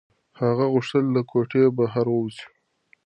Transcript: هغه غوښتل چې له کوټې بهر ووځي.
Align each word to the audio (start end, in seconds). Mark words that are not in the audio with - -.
هغه 0.39 0.65
غوښتل 0.73 1.03
چې 1.07 1.11
له 1.15 1.21
کوټې 1.31 1.63
بهر 1.77 2.05
ووځي. 2.11 2.45